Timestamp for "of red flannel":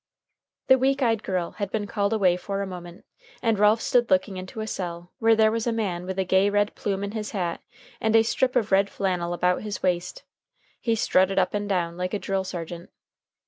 8.55-9.31